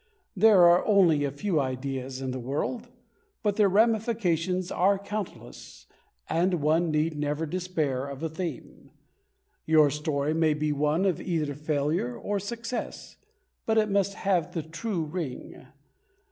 [0.35, 2.87] There are only a few ideas in the world,
[3.43, 5.85] but their ramifications are countless,
[6.27, 8.89] and one need never despair of a theme.
[9.67, 13.17] Your story may be one of either failure or success,
[13.67, 15.67] but it must have the true ring.